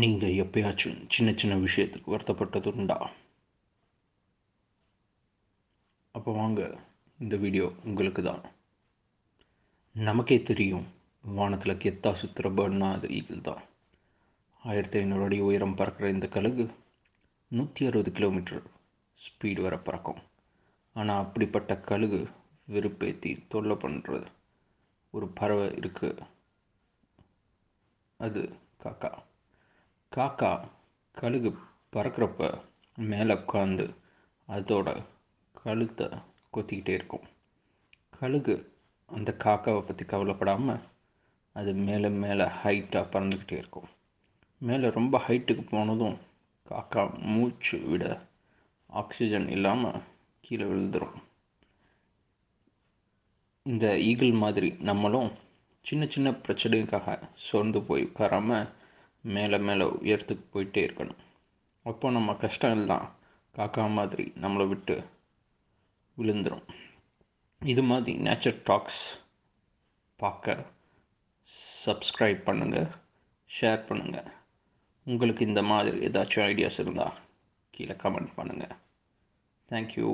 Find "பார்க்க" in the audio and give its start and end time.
70.16-70.56